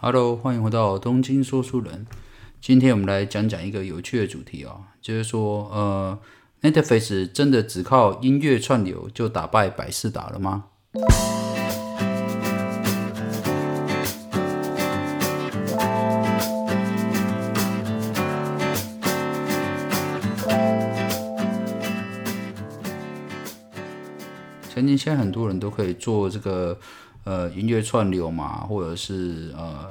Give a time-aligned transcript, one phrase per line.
[0.00, 2.06] Hello，欢迎回到东京说书人。
[2.60, 6.16] 今天我们来讲讲一个有趣的主题啊，就是说，呃
[6.62, 10.66] ，Netflix 真的只靠音乐串流就打败百事达了吗？
[24.70, 26.78] 曾经现在很多人都可以做这个
[27.24, 29.86] 呃音乐串流嘛，或者是呃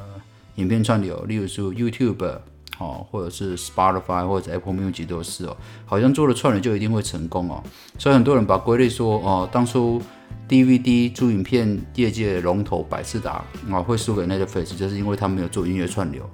[0.55, 2.37] 影片串流，例如说 YouTube
[2.79, 7.63] 哦，或者是 Spotify 或者 Apple Music 都是哦，好像做了串流就一定会成功哦，
[7.97, 10.01] 所以很多人把归类说哦，当初
[10.47, 16.27] DVD 租影片业界龙头百事达啊会输给 Netflix，就是因为他没有做音乐串流，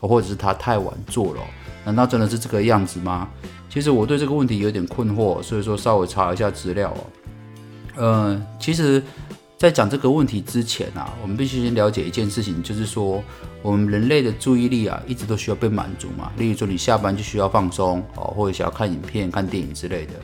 [0.00, 1.40] 或者是他太晚做了，
[1.84, 3.28] 难道真的是这个样子吗？
[3.68, 7.06] 其实我对这个问题有点困惑，所以说稍微查一下资料哦。
[7.94, 9.02] 呃，其实，
[9.62, 13.22] 在讲这个问题之前啊，我们必须先了解一件事情，就是说，
[13.62, 16.32] 我们人类的注意力啊，一直都需要被满足嘛。
[16.36, 20.14] 例如说，你下班就需要放松哦，或者想要看影片、看电影之类的。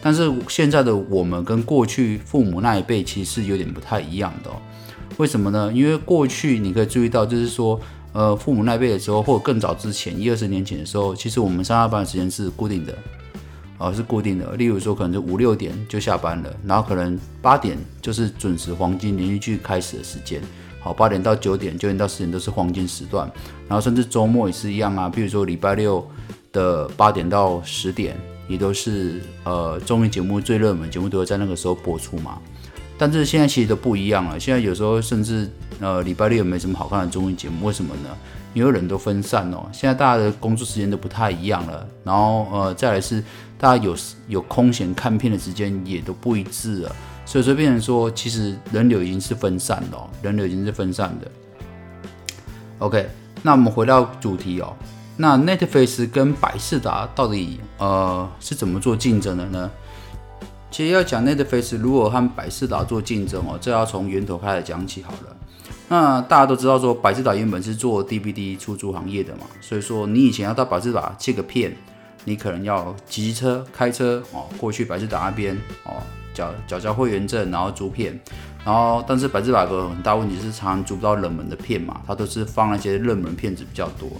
[0.00, 4.50] 但是现在的我们跟过去父母那一辈其实是有点不太一样的。
[5.18, 5.70] 为什么呢？
[5.74, 7.78] 因为过去你可以注意到，就是说，
[8.14, 12.96] 呃，父母那一辈的时候，或者更早之前一二十年前的时候，其实我们上下班的时间是固定的。
[13.78, 14.52] 哦，是固定的。
[14.56, 20.40] 例如说，可能是五六点就下班了，然后可能八点就是准时黄金连续剧开始的时间。
[20.80, 23.30] 好，八点到九点，九点到十点都是黄金时段。
[23.68, 26.06] 然后甚至周末也是一样啊，比如说礼拜六
[26.52, 28.16] 的八点到十点，
[28.48, 32.38] 也都是呃综艺节目最热门节目都会在那个时候播出嘛。
[32.96, 38.08] 但是现在其实都不一样了，现在有时候甚至呃礼拜六也没什么好看的综艺节目，为什么呢？
[38.54, 43.22] 因为人都分散哦，现在大家的工作时间都不太一样了，然后呃再来是
[43.58, 43.96] 大家有
[44.28, 51.30] 有空闲看片的时间也都不一致了，所以说变成说其实人流已经是分散了，人流已经是分散的。
[52.78, 53.08] OK，
[53.42, 54.76] 那我们回到主题哦，
[55.16, 59.70] 那 Netflix 跟百事达到底呃是怎么做竞争的呢？
[60.70, 65.36] 其实要讲 Netflix 如果和百事达做竞争哦，这要从源头开始讲起好了。
[65.88, 71.74] 那大家都知道说，百事达原本是做 DVD 出租行业的嘛，所以说你以前要到百事达借个片，
[72.26, 76.02] 你可能要骑车、开车哦过去百事达那边哦
[76.34, 78.20] 缴缴交会员证，然后租片，
[78.62, 84.10] 然后但是百事达有个很大问题是常常租不到冷门的片嘛，它都是放那些热门片子比较多，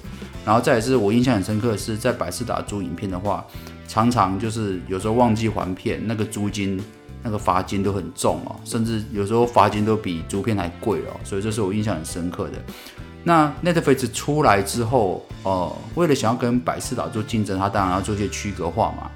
[0.46, 3.44] 然后再是我印象很深刻的是在百事达租影片的话，
[3.86, 6.82] 常常就是有时候忘记还片，那个租金。
[7.22, 12.52] 那个罚金都很重哦，甚至有时候罚金都比租片还贵哦，所以这是我印象很深刻的。
[13.28, 19.10] 那 Netflix 出来之后，呃，为了想要跟百事达做竞争，它当然要做一些区隔化嘛，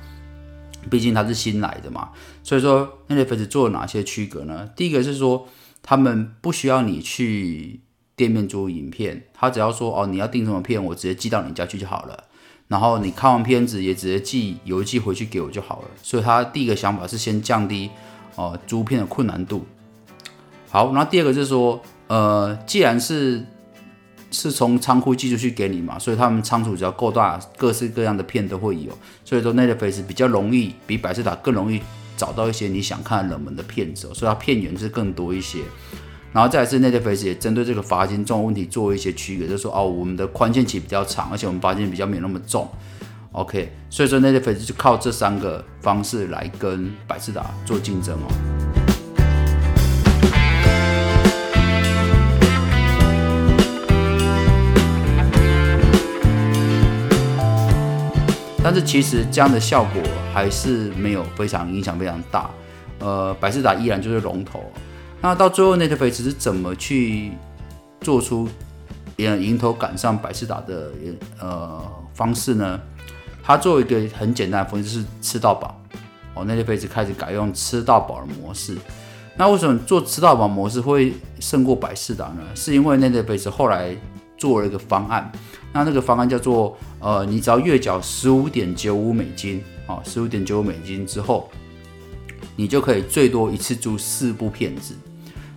[0.91, 2.09] 毕竟它是新来的嘛。
[2.43, 4.69] 所以说 Netflix 做了哪些区隔呢？
[4.75, 5.47] 第一个是说，
[5.81, 7.79] 他们不需要你去
[8.17, 12.25] 店面租影片，他只要说哦，你要订什么片，我直接寄到你家去就好了。
[12.67, 17.89] 然后你看完片子也直接寄邮寄回去给我就好了，所以他第一个想法是先降低
[18.35, 19.65] 哦租片的困难度。
[20.69, 23.47] 好，然后第二个就是说，呃，既然是
[24.31, 31.81] 是从仓库寄出去给你嘛，所以他们仓储只要够大，各式各样的片都会有，所以说 Netflix 比较容易，比百事达更容易
[32.17, 35.59] 找到一些你想看冷门的片子，所以它片源是更多一些。
[36.33, 42.69] 然后再是 Netflix 也针对这个罚金重问题做一些区别，就是说哦，我们的宽限期比较长，而且我们罚金比较没有那么重。
[43.33, 48.80] OK，所以说 Netflix 就靠这三个方式来跟百事达做竞争哦。
[58.73, 60.01] 但是其实这样的效果
[60.33, 62.49] 还是没有非常影响非常大，
[63.01, 64.63] 呃，百事达依然就是龙头。
[65.21, 67.33] 那到最后，Netflix 是怎么去
[68.01, 68.49] 做出
[69.17, 70.93] 迎迎头赶上百事达的
[71.41, 71.83] 呃
[72.15, 72.81] 方式呢？
[73.43, 75.77] 他做一个很简单的方式，就是吃到饱。
[76.35, 78.79] 哦，Netflix 开始改用吃到饱的模式。
[79.37, 82.43] 那为什么做吃到饱模式会胜过百事达呢？
[82.55, 83.97] 是因为 Netflix 后来
[84.41, 85.31] 做了一个方案。
[85.73, 91.49] 那那个方案叫做呃，你只要月缴十五点九五美金，哦，十五点九五美金之后，
[92.57, 94.97] 你就可以最多一次租四部片子。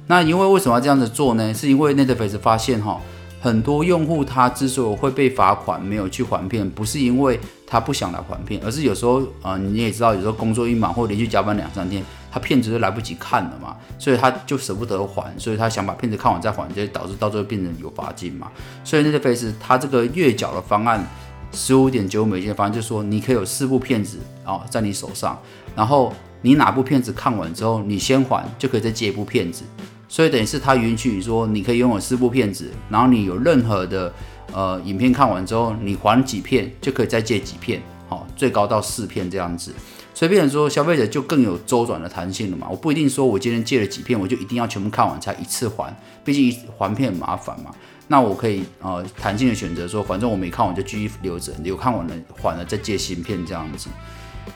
[0.05, 1.51] 那因为为什么要这样子做呢？
[1.51, 3.01] 是因为 Netflix 发现哈，
[3.41, 12.03] 很多用户他之所以会被罚款没有去还片，不是因为他不想来还片，而是有时候啊你也知道，有时候工作一忙或连续加班两三天，
[12.33, 18.51] 他片子都来不及看了嘛，所以他就舍不得还，所以他想把片子看完再还，就导致到最后变成有罚金嘛。
[18.83, 21.05] 所以 Netflix 他这个月缴的方案，
[21.51, 25.39] 十五点九美金的方案，就是说你可以有四部片子啊在你手上，
[25.75, 29.63] 然后你哪部片子看完之后，你先还就可以再接一部片子。
[30.09, 34.11] 所以等于是他允许说你可以拥有四部片子，然后你有任何的
[34.51, 39.71] 呃影片看完之后，你还几片就可以再借几片，好，最高到四片这样子。
[40.13, 42.67] 所以变成说消费者就更有周转的弹性了嘛。
[42.69, 47.73] 我不一定说我今天借了几片，我就一定要全部看完才一次还，毕竟还片很麻烦嘛。
[48.07, 53.89] 那我可以呃弹性的选择说，反正我没看完就继续留着，有看完了还了再借新片这样子。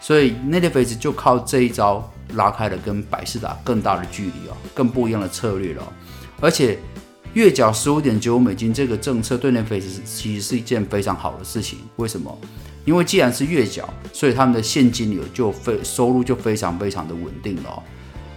[0.01, 5.93] 所以 Netflix 就靠这一招拉开了跟百事达更大的距离哦，更不一样的策略了。
[6.41, 6.77] 而且
[7.33, 11.79] 月缴十五点九五美金这个政策对 Netflix 其实是一件非常好的事情。
[11.95, 12.37] 为什么？
[12.87, 17.83] 因为既然是月缴，所以他们的现金流就非收入就非常非常的稳定了。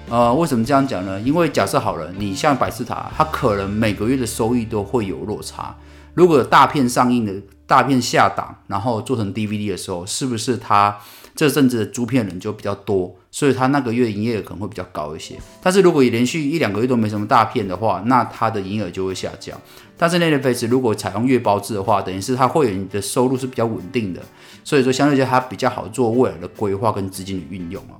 [0.09, 1.21] 呃，为什么这样讲呢？
[1.21, 5.73] 因为假设好了，你像百事达，它可能每个月的收益都会有落差。
[6.15, 7.33] 如果大片上映的
[7.65, 10.99] 大片下档，然后做成 DVD 的时候，是不是它
[11.41, 15.39] 这阵子的租片人就比较多，所以他那个月营业额可能会比较高一些？
[15.63, 19.59] 但是如果连续一两个月都没什么大片的话，那他的营业额就会下降。
[19.97, 24.21] 但是 Netflix 如果采用月包制的话，等于是他会员的收入是比较稳定的，
[24.63, 27.97] 所以说相对来它比较好做未来的规划跟资金的运用哦。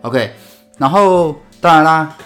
[0.00, 0.32] OK，
[0.78, 2.16] 然后当然啦，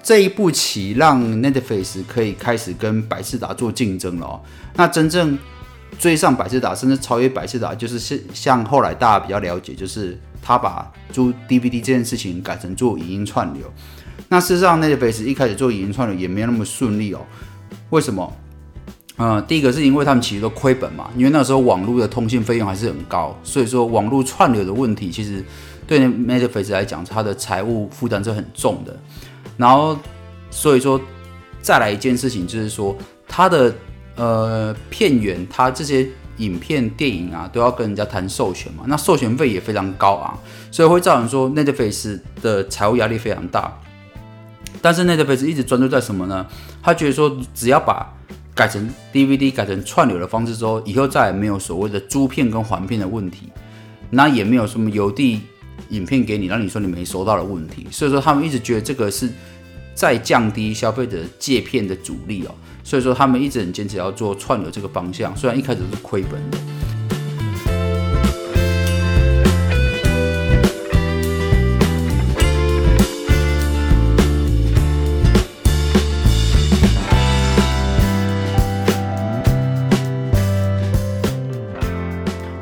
[0.00, 4.40] 这一步棋让 Netflix 可以开始跟百事达做竞争了哦。
[4.76, 5.36] 那真正
[6.02, 13.62] 追上百事达，甚至超越百事达，就是像像后来大家比较了解，就是他把租 DVD 这件事情改成做影音串流。
[14.28, 17.20] 那事实上，Netflix 一开始做影音串流也没有那么顺利哦。
[17.90, 18.36] 为什么？
[19.18, 25.44] 嗯，第一个是因为他们其实都亏本嘛，因为那时候网络的通信费用还是很高，所以说网络串流的问题其实。
[25.84, 28.96] 对 Netflix 来讲，它的财务负担是很重的。
[29.56, 29.98] 然后，
[30.48, 30.98] 所以说，
[31.60, 32.96] 再来一件事情就是说，
[33.26, 33.74] 它的
[34.16, 36.06] 呃片源，它这些
[36.38, 38.84] 影片、电影啊，都要跟人家谈授权嘛。
[38.86, 40.38] 那授权费也非常高啊，
[40.70, 43.78] 所以会造成说 Netflix 的财务压力非常大。
[44.80, 46.46] 但是 Netflix 一直专注在什么呢？
[46.82, 48.12] 他觉得说，只要把
[48.54, 53.48] 改成 DVD、改成串流的方式之后，以后再也没有所谓的租片跟还片的问题，
[54.10, 55.40] 那也没有什么邮递。
[55.88, 59.28] 影片给你，让你说你没收到的问题，所以说他们一直觉得这个是
[59.94, 66.58] 在降低消费者借片的阻力哦，所以说他们一直很坚持要做串流这个方向，虽然一开始是亏本的。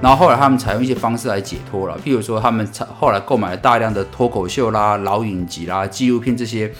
[0.03, 2.67] 然后后来他们采用一些方式来解脱了，譬如说他们
[2.99, 6.73] 后来购买了大量的脱口秀啦、老影集啦、纪录片这些，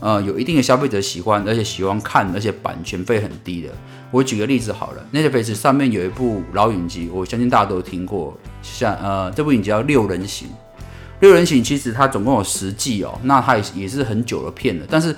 [0.00, 3.68] 呃，有一定的消费者喜欢，而且喜欢看，而且版权费很低的。
[4.10, 10.48] 我举个例子好了，Netflix 上面有一部老影集，我相信大家都听过，像呃这部影集叫《六人行》。
[11.20, 15.14] 六人行其实它总共有十季哦，那它也也是很久的片了，但是。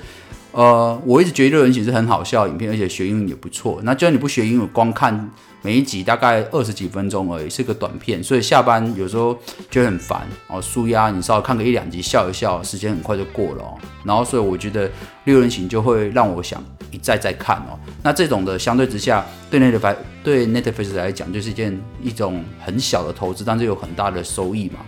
[0.52, 3.80] 呃，我一直觉得《六人行》是很好笑的影片，而且学英语也不错。
[3.84, 5.30] 那就算你不学英语，光看
[5.62, 9.38] 每一集大概二十几分钟而已，是个短片，所以下班有时候
[9.70, 13.78] 觉得很烦哦，舒压，你稍微看个一两集，笑一笑，时间很快就过了哦。
[14.02, 14.88] 然后，所以我觉得
[15.24, 16.60] 《六人行》就会让我想
[16.90, 17.78] 一再再看哦。
[18.02, 24.80] 那这种的相对之下，对 Netflix 对 Netflix 来讲，就是一件一种很小的投资，但是有很大的收益嘛。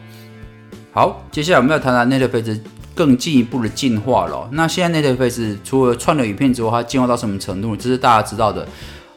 [0.90, 2.58] 好，接下来我们要谈谈 Netflix。
[2.94, 4.48] 更进一步的进化了。
[4.52, 7.76] 那现在 Netflix 除了串流影片之外，它进化到什么程度？
[7.76, 8.66] 这是大家知道的。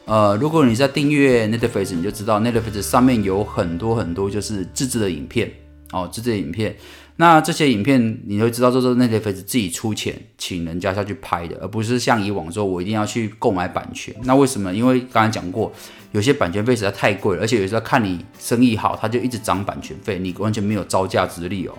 [0.06, 5.50] 呃，如果你在订阅 Netflix，你就知道 Netflix 上面有很多很多就是自制的影片
[5.90, 6.76] 哦，自制的影片。
[7.16, 14.14] 那这些影片你会知道，这是 Netflix 自己出钱请人家下去拍的，而不是像以往说我一定要去购买版权。
[14.22, 14.72] 那为什么？
[14.72, 15.72] 因为刚才讲过，
[16.12, 21.74] 有些版权费实在太贵了，而且有时候看你生意好，它就一直涨版权费，你完全没有招架之力哦。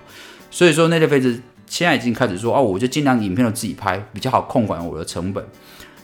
[0.52, 1.40] 所以说 Netflix。
[1.68, 5.46] 现在已经开始说哦，我就尽量影片都自己拍，比较好控管我的成本。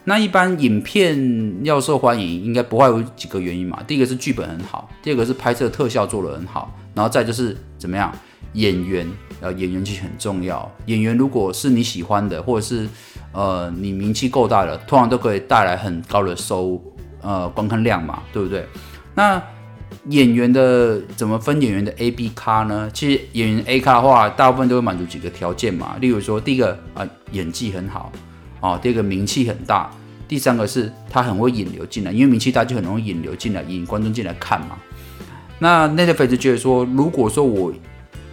[0.06, 3.82] 那一般影片要受欢迎，应该不会有几个原因嘛。
[3.88, 8.14] 第一个是剧本很好，第二个是拍摄特效做得很好，然后再就是怎么样，
[8.52, 9.08] 演员
[9.40, 10.70] 呃演员其实很重要。
[10.88, 12.86] 演员如果是你喜欢的，或者是
[13.32, 16.84] 呃你名气够大的，通常都可以带来很高的收
[17.22, 18.68] 呃观看量嘛，对不对？
[19.16, 19.42] 那
[20.10, 22.90] 演员的怎么分演员的 A、B 咖呢？
[22.94, 25.96] 其实演员 A 咖的话，大部分都会满足几个条件嘛。
[26.02, 28.12] 例如说，第一个啊，演技很好
[28.60, 29.90] 哦；第二个名气很大；
[30.28, 34.78] 第三个是他很会引流进来，因为名气大就很容易引流进来，引观众进来看嘛。
[35.60, 37.74] 那 Netflix 觉得说，如果说我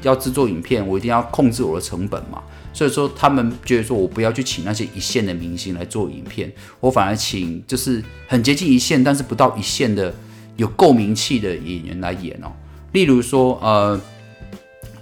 [0.02, 10.12] 要制作影片，我一定要控制我的成本嘛，所以说他们觉得说我不要去请那些一线的明星来做影片，我反而请就是很接近一线，但是不到一线的。
[10.60, 12.52] 有够名气的演员来演哦，
[12.92, 13.98] 例如说，呃，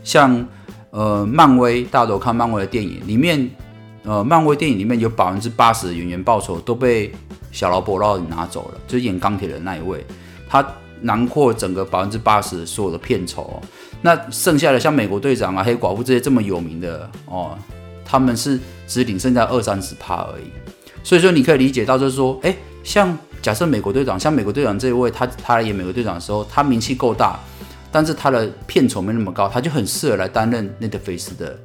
[0.05, 0.47] 像
[0.91, 3.51] 呃漫威，大家都看漫威的电影里面，
[4.05, 7.13] 呃，漫威电影里面有百分之八十的演员报酬都被
[7.51, 10.07] 小劳勃劳拿走了，就是演钢铁的那一位，
[10.49, 10.65] 他
[11.01, 13.61] 囊括整个百分之八十所有的片酬。
[14.01, 17.59] 那剩下的像美国队长啊、黑寡妇这些这么有名的哦，
[18.05, 20.45] 他们是只领剩下二三十趴而已。
[21.03, 27.39] 所以说你可以理解到，就是说，哎，像假设美国队长，像美国队长这一位，他他来演美国队长的时候，他名气够大，
[27.91, 31.59] 但是他的片酬没那么高，他就很适合来担任 Netflix 的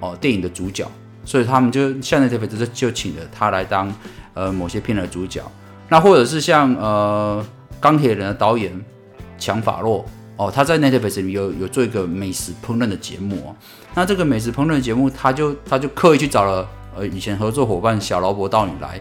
[0.00, 0.86] 哦电影的主角。
[1.24, 3.92] 所以他们就像 Netflix 就就请了他来当
[4.34, 5.42] 呃某些片的主角。
[5.88, 7.44] 那或者是像呃
[7.80, 8.72] 钢铁人的导演
[9.38, 10.04] 强法洛
[10.36, 13.56] 哦，他在 Netflix 有有做一个美食烹饪的节目哦。
[13.94, 16.68] 那这个美食烹饪节目，他就他就刻意去找了。
[16.96, 19.00] 呃，以前合作伙伴小劳勃道尼来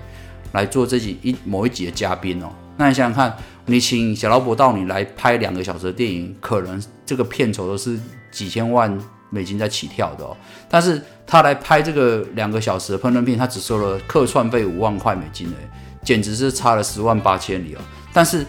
[0.53, 2.49] 来做这集一某一集的嘉宾哦。
[2.77, 7.99] 那你想想看，你请小劳勃道你来拍两个小时的电影，可能这个片酬都是
[8.31, 8.97] 几千万
[9.29, 10.35] 美金在起跳的哦。
[10.69, 15.69] 但是他来拍这个两个小时的烹饪片，他只收了客串费五万块美金诶，
[16.03, 17.79] 简直是差了十万八千里哦。
[18.13, 18.45] 但是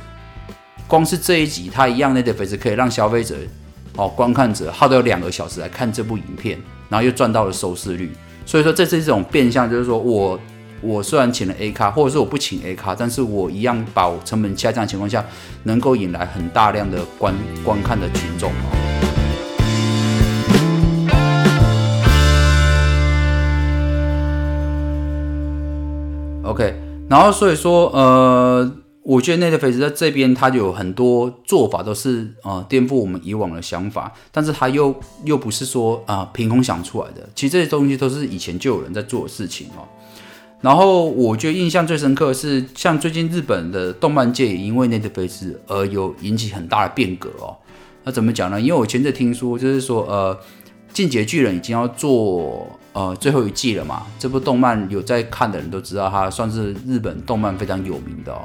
[0.87, 3.37] 光是这一集，他一样那的粉丝可以让消费者
[3.97, 6.57] 哦观看者耗掉两个小时来看这部影片，
[6.89, 8.13] 然后又赚到了收视率。
[8.47, 10.39] 所以说，这是一种变相，就是说我
[10.83, 15.25] 我虽然请了 A 咖，或者是我不请 A 咖，但是我一样把我成本下降的情况下，
[15.65, 17.35] 能够引来很大量的观
[17.65, 18.51] 观看的群众。
[26.43, 26.75] OK，
[27.09, 28.73] 然后所以说，呃。
[29.03, 34.95] 我觉得 Netflix 在这边，它有很多做法都是呃颠覆我们以往的想法，但是它又
[35.25, 37.27] 又不是说啊凭空想出来的。
[37.35, 39.89] 其实这些东西都是以前就有人在做的事情哦。
[40.61, 47.57] 然后我觉得印象最深刻的是，像最近日本的动漫界也因为 Netflix 而有引起很大的变革哦。
[48.05, 48.61] 那怎么讲呢？
[48.61, 50.39] 因为我前阵听说，就是说呃，
[50.93, 54.07] 进阶巨人已经要做呃最后一季了嘛。
[54.19, 58.41] 这部动漫有在看的人都知道，它算是日本动漫非常有名的哦。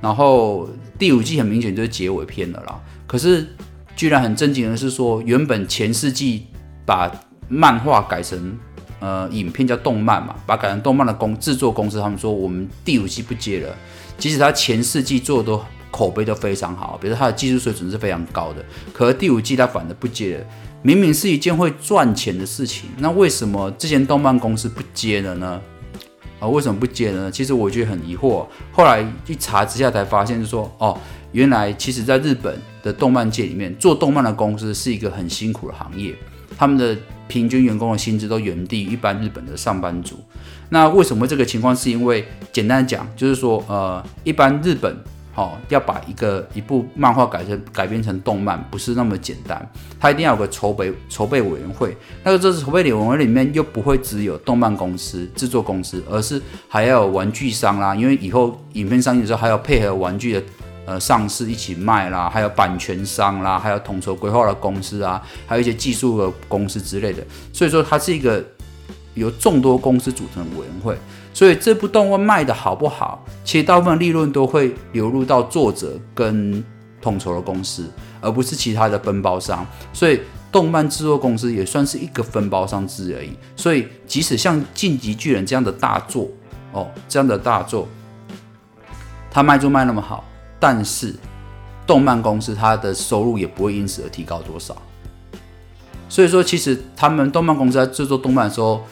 [0.00, 0.68] 然后
[0.98, 2.80] 第五季很明显就是结尾篇了啦。
[3.06, 3.46] 可是
[3.94, 6.46] 居然很震惊的是说，原本前四季
[6.84, 7.10] 把
[7.48, 8.58] 漫画改成
[9.04, 13.76] 呃影片叫动漫嘛，把改成动漫的公制作公司他们说我们第五季不接了。
[14.16, 20.46] 即使他前四季做的都口碑都非常好，比如他的技术水准是非常高的，可是第五季他反而不接了。
[20.82, 25.60] 明明是一件会赚钱的事情，那为什么这间动漫公司不接了呢？
[26.40, 27.30] 啊，为什么不接呢？
[27.30, 28.46] 其实我觉得很疑惑。
[28.72, 30.98] 后来一查之下才发现，就说哦，
[31.32, 36.14] 原来其实在日本的动漫界里面，做动漫的公司是一个很辛苦的行业，
[36.56, 36.96] 他们的
[37.28, 40.18] 平均员工的薪资都远低于一般日本的上班族。
[40.70, 41.74] 那为什么这个情况？
[41.74, 44.96] 是因为简单讲，就是说呃，一般日本。
[45.36, 49.68] 好，要把一个一部漫画改成改编成动漫，不是那么简单。
[49.98, 51.96] 它一定要有个筹备筹备委员会。
[52.22, 57.96] 那个这是筹备委员会里面又不会只有动漫公司、制作公司，而是还要有玩具商啦。
[57.96, 60.42] 因为以后影片上映的时候，还要配合玩具的
[60.86, 67.24] 呃上市一起卖啦，还有版权商啦，还有统筹规划的公司啊，还有一些技术的公司之类的。
[67.52, 68.44] 所以说，它是一个
[69.14, 70.96] 由众多公司组成的委员会。
[71.32, 76.64] 所以这部动画卖的好不好，其实大部分利润都会流入到作者跟
[77.02, 79.66] 统筹的公司，而不是其他的分包商。
[79.92, 80.20] 所以
[80.52, 83.36] 动漫制作公司也算是一个分包商之而已。
[83.56, 86.28] 所以即使像《晋级巨人》这样的大作
[86.70, 87.88] 哦，这样的大作，
[89.28, 90.22] 它卖就卖那么好，
[90.66, 91.14] 但是
[91.86, 94.74] 动漫公司它的收入也不会因此而提高多少。
[96.08, 98.82] 所以说，其实他们动漫公司在制作动漫的时候。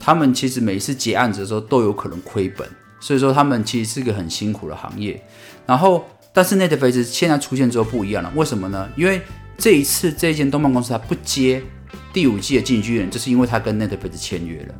[0.00, 2.66] 他们其实每一次结案子的时候都有可能亏本，
[2.98, 5.20] 所以说他们其实是个很辛苦的行业。
[5.66, 8.88] 然后， 但是 Netflix 现在出现之后不一样了，为什么呢？
[8.96, 9.20] 因为
[9.58, 11.60] 这一次这间动漫公司它不接
[12.12, 14.74] 第五季的进剧人，就是因为他跟 Netflix 签约了。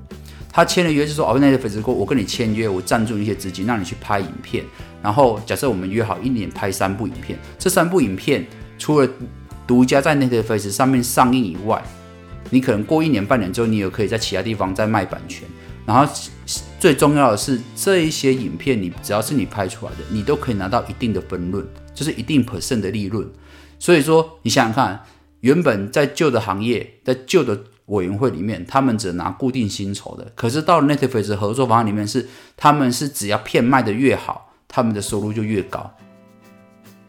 [0.51, 4.65] 他签了约就说，哦，Netflix 说，我跟你签约，我赞助一些资金，让你去拍影片。
[5.03, 8.45] 然后假设我们约好一年拍三部影片，这三部影片
[8.79, 9.09] 除了
[9.67, 11.83] 独家在 Netflix 上面上映以外，
[12.51, 15.47] 你可能过一年半年之后，你也可以在其他地方再卖版权。
[15.87, 16.13] 然后
[16.79, 23.27] 最重要的是，这一些影片你只要是你拍出来的，你都可以拿到一定的分润，就是一定 percent 的利润。
[23.79, 25.01] 所以说，你想想看，
[25.41, 30.27] 原本在旧的行业，在旧的委员会里面，他们只拿固定薪酬的。
[30.35, 32.27] 可是到了 Netflix 合作方案里面，是
[32.57, 35.93] 他们是只要片卖的越好，他们的收入就越高。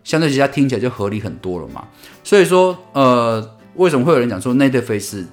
[0.03, 1.87] 相对之下听起来就合理很多了嘛。
[2.23, 3.55] 所以说，呃。
[3.75, 5.23] 为什么会有人讲说 Netflix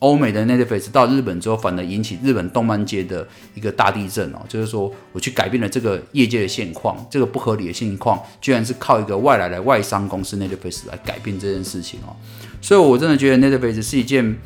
[0.00, 4.40] 欧美的 Netflix 到日本之后，反而引起日本动漫界的一个大地震哦？
[4.46, 12.14] 就是说，我去改变了这个业界的现况，这个不合理的现况，居然是靠一个外来的外商公司 Netflix 来改变这件事情哦。
[12.60, 14.36] 所以，我真的觉得 Netflix 是一件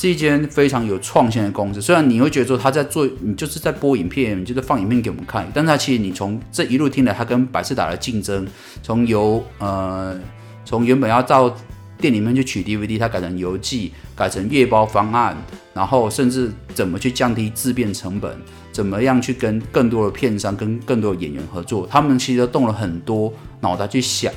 [0.00, 1.82] 是一间非常有创新的公司。
[1.82, 8.46] 虽然你会觉得说他在做，你就是在播影片，你就在放影片给我们看，但他其实你从这一路听来，他跟百事达的竞争，
[8.80, 10.16] 从由呃
[10.64, 11.52] 从原本要到
[12.00, 15.36] 店里面去取 DVD，它改成邮寄，改成月包方案，
[15.74, 18.32] 然后甚至怎么去降低自变成本，
[18.70, 24.32] 怎么样去跟更多的片商、跟更多的演员合作，他们其实都动了很多脑袋去想，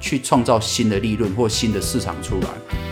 [0.00, 2.91] 去创造新的利润或新的市场出来。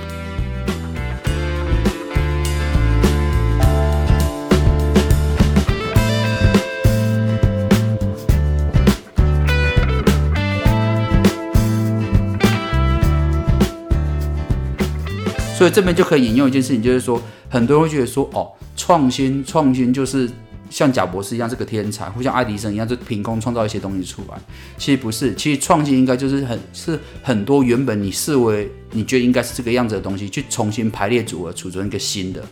[15.60, 20.26] 所以这边就可以引用一件事情，就是说，很多人会觉得说，哦，创新创新就是
[20.70, 24.40] 像贾博士一样是个天才，或像爱迪生一样，就凭空创造一些东西出来。
[24.78, 32.42] 其实不是，其实创新应该就是很是很多原本你视为你觉得应该是这个样子的东西，去重新排列组合，储存一个新的，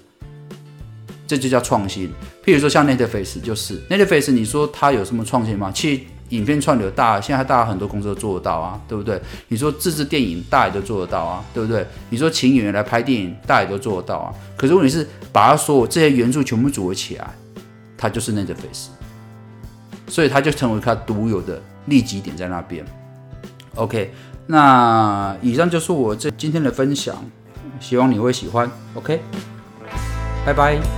[1.27, 2.11] 这就叫创新。
[2.45, 5.73] 譬如说像 Netflix 就是 Netflix，你说它有什么创新吗？
[5.75, 6.03] 其实。
[6.31, 9.21] 影片串流大，现在大家很多公司都做得到啊，对不对？
[9.49, 11.87] 你说自制电影，大家都做得到啊，对不对？
[12.11, 14.35] 你说请演员来拍电影，大家都做得到啊。
[14.57, 17.31] 可是问题是，把它所有这些元素全部组合起来，
[17.97, 18.89] 它就是 Netflix，
[20.07, 22.85] 所以它就成为它独有的利基点在那边。
[23.75, 24.13] OK，
[24.47, 27.17] 那以上就是我这今天的分享，
[27.81, 28.71] 希望你会喜欢。
[28.95, 29.21] OK，
[30.45, 30.98] 拜拜。